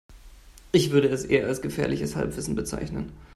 Ich 0.71 0.89
würde 0.89 1.09
es 1.09 1.25
eher 1.25 1.45
als 1.45 1.61
gefährliches 1.61 2.15
Halbwissen 2.15 2.55
bezeichnen. 2.55 3.11